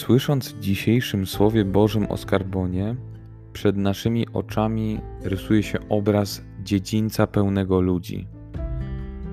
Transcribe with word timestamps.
Słysząc 0.00 0.52
w 0.52 0.60
dzisiejszym 0.60 1.26
Słowie 1.26 1.64
Bożym 1.64 2.06
o 2.06 2.16
skarbonie, 2.16 2.96
przed 3.52 3.76
naszymi 3.76 4.26
oczami 4.32 5.00
rysuje 5.22 5.62
się 5.62 5.78
obraz 5.88 6.42
dziedzińca 6.62 7.26
pełnego 7.26 7.80
ludzi, 7.80 8.26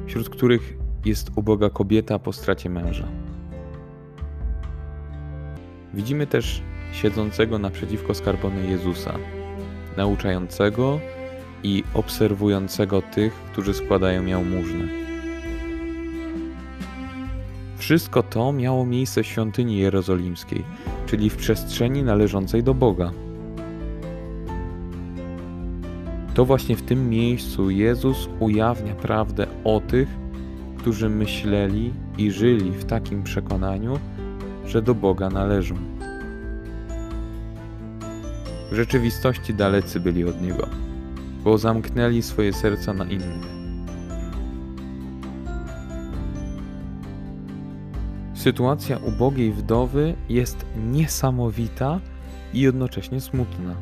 wśród 0.07 0.29
których 0.29 0.77
jest 1.05 1.31
uboga 1.35 1.69
kobieta 1.69 2.19
po 2.19 2.33
stracie 2.33 2.69
męża. 2.69 3.07
Widzimy 5.93 6.27
też 6.27 6.61
siedzącego 6.93 7.59
naprzeciwko 7.59 8.13
skarbony 8.13 8.67
Jezusa, 8.67 9.13
nauczającego 9.97 10.99
i 11.63 11.83
obserwującego 11.93 13.01
tych, 13.01 13.33
którzy 13.33 13.73
składają 13.73 14.25
jałmużnę. 14.25 15.06
Wszystko 17.87 18.23
to 18.23 18.53
miało 18.53 18.85
miejsce 18.85 19.23
w 19.23 19.27
świątyni 19.27 19.77
jerozolimskiej, 19.77 20.63
czyli 21.05 21.29
w 21.29 21.35
przestrzeni 21.35 22.03
należącej 22.03 22.63
do 22.63 22.73
Boga. 22.73 23.11
To 26.33 26.45
właśnie 26.45 26.75
w 26.75 26.81
tym 26.81 27.09
miejscu 27.09 27.69
Jezus 27.69 28.29
ujawnia 28.39 28.95
prawdę 28.95 29.47
o 29.63 29.79
tych, 29.79 30.09
którzy 30.77 31.09
myśleli 31.09 31.93
i 32.17 32.31
żyli 32.31 32.71
w 32.71 32.85
takim 32.85 33.23
przekonaniu, 33.23 33.99
że 34.65 34.81
do 34.81 34.95
Boga 34.95 35.29
należą. 35.29 35.75
W 38.71 38.75
rzeczywistości 38.75 39.53
dalecy 39.53 39.99
byli 39.99 40.25
od 40.25 40.41
Niego, 40.41 40.67
bo 41.43 41.57
zamknęli 41.57 42.21
swoje 42.21 42.53
serca 42.53 42.93
na 42.93 43.05
innych. 43.05 43.56
Sytuacja 48.37 48.97
ubogiej 48.97 49.51
wdowy 49.51 50.15
jest 50.29 50.65
niesamowita 50.91 51.99
i 52.53 52.59
jednocześnie 52.59 53.21
smutna. 53.21 53.75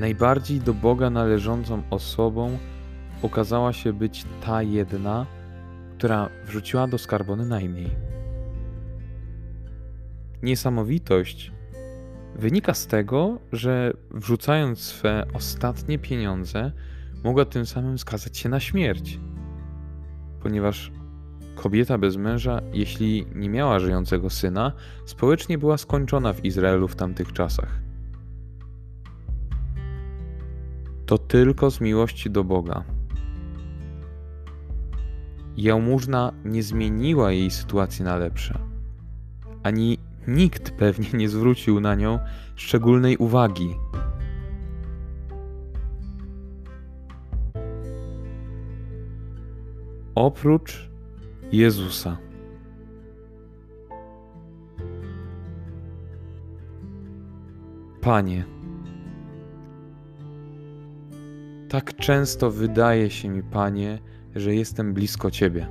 Najbardziej 0.00 0.60
do 0.60 0.74
Boga 0.74 1.10
należącą 1.10 1.82
osobą 1.90 2.58
okazała 3.22 3.72
się 3.72 3.92
być 3.92 4.24
ta 4.46 4.62
jedna, 4.62 5.26
która 5.96 6.28
wrzuciła 6.46 6.86
do 6.86 6.98
skarbony 6.98 7.46
najmniej. 7.46 7.90
Niesamowitość 10.42 11.52
wynika 12.36 12.74
z 12.74 12.86
tego, 12.86 13.38
że 13.52 13.92
wrzucając 14.10 14.80
swe 14.80 15.26
ostatnie 15.34 15.98
pieniądze, 15.98 16.72
mogła 17.24 17.44
tym 17.44 17.66
samym 17.66 17.98
skazać 17.98 18.38
się 18.38 18.48
na 18.48 18.60
śmierć, 18.60 19.20
ponieważ 20.42 20.92
Kobieta 21.54 21.98
bez 21.98 22.16
męża, 22.16 22.60
jeśli 22.72 23.26
nie 23.34 23.48
miała 23.48 23.78
żyjącego 23.78 24.30
syna, 24.30 24.72
społecznie 25.06 25.58
była 25.58 25.78
skończona 25.78 26.32
w 26.32 26.44
Izraelu 26.44 26.88
w 26.88 26.96
tamtych 26.96 27.32
czasach. 27.32 27.80
To 31.06 31.18
tylko 31.18 31.70
z 31.70 31.80
miłości 31.80 32.30
do 32.30 32.44
Boga. 32.44 32.84
Jałmużna 35.56 36.32
nie 36.44 36.62
zmieniła 36.62 37.32
jej 37.32 37.50
sytuacji 37.50 38.04
na 38.04 38.16
lepsze. 38.16 38.58
Ani 39.62 39.98
nikt 40.28 40.70
pewnie 40.70 41.08
nie 41.14 41.28
zwrócił 41.28 41.80
na 41.80 41.94
nią 41.94 42.18
szczególnej 42.56 43.16
uwagi. 43.16 43.74
Oprócz 50.14 50.93
Jezusa. 51.52 52.18
Panie, 58.00 58.44
tak 61.68 61.96
często 61.96 62.50
wydaje 62.50 63.10
się 63.10 63.28
mi, 63.28 63.42
Panie, 63.42 63.98
że 64.34 64.54
jestem 64.54 64.94
blisko 64.94 65.30
Ciebie, 65.30 65.66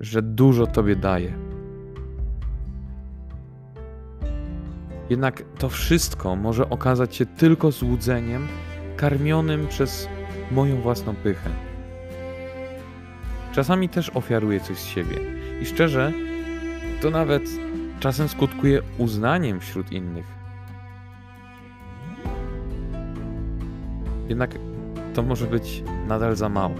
że 0.00 0.22
dużo 0.22 0.66
Tobie 0.66 0.96
daję. 0.96 1.38
Jednak 5.10 5.42
to 5.58 5.68
wszystko 5.68 6.36
może 6.36 6.70
okazać 6.70 7.16
się 7.16 7.26
tylko 7.26 7.70
złudzeniem 7.70 8.48
karmionym 8.96 9.68
przez 9.68 10.08
moją 10.50 10.80
własną 10.80 11.14
pychę. 11.14 11.73
Czasami 13.54 13.88
też 13.88 14.10
ofiaruję 14.14 14.60
coś 14.60 14.78
z 14.78 14.86
siebie. 14.86 15.16
I 15.62 15.66
szczerze, 15.66 16.12
to 17.00 17.10
nawet 17.10 17.42
czasem 18.00 18.28
skutkuje 18.28 18.82
uznaniem 18.98 19.60
wśród 19.60 19.92
innych. 19.92 20.26
Jednak 24.28 24.54
to 25.14 25.22
może 25.22 25.46
być 25.46 25.82
nadal 26.08 26.36
za 26.36 26.48
mało. 26.48 26.74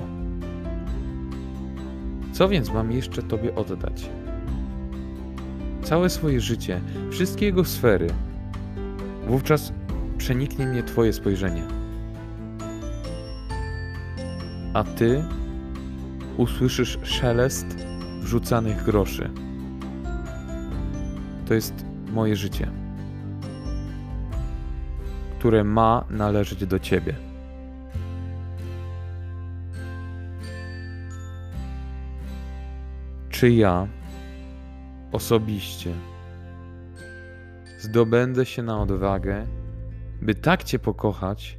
Co 2.33 2.49
więc 2.49 2.73
mam 2.73 2.93
jeszcze 2.93 3.23
Tobie 3.23 3.55
oddać? 3.55 4.11
Całe 5.83 6.11
swoje 6.11 6.41
życie, 6.41 6.81
wszystkie 7.11 7.47
jego 7.47 7.65
sfery. 7.65 8.07
Wówczas 9.27 9.73
przeniknie 10.19 10.67
mnie 10.67 10.83
Twoje 10.83 11.13
spojrzenie. 11.13 11.63
A 14.75 14.85
Ty 14.85 15.25
usłyszysz 16.37 16.99
szelest 17.03 17.67
wrzucanych 18.21 18.85
groszy. 18.85 19.31
To 21.47 21.55
jest 21.55 21.87
moje 22.13 22.37
życie, 22.37 22.71
które 25.39 25.65
ma 25.65 26.05
należeć 26.11 26.67
do 26.67 26.79
Ciebie. 26.79 27.15
Czy 33.31 33.51
ja 33.51 33.89
osobiście 35.13 35.93
zdobędę 37.79 38.47
się 38.47 38.63
na 38.63 38.81
odwagę, 38.81 39.47
by 40.23 40.35
tak 40.35 40.65
Cię 40.65 40.79
pokochać, 40.79 41.59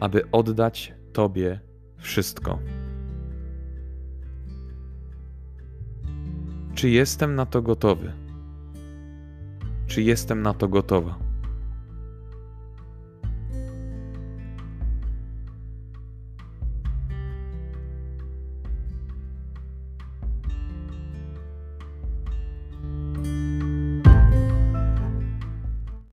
aby 0.00 0.30
oddać 0.30 0.94
Tobie 1.12 1.60
wszystko. 1.98 2.58
Czy 6.74 6.90
jestem 6.90 7.34
na 7.34 7.46
to 7.46 7.62
gotowy? 7.62 8.12
Czy 9.86 10.02
jestem 10.02 10.42
na 10.42 10.54
to 10.54 10.68
gotowa? 10.68 11.25